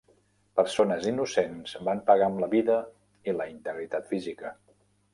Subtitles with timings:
[0.59, 2.81] Persones innocents van pagar amb la vida
[3.31, 4.59] i la integritat física.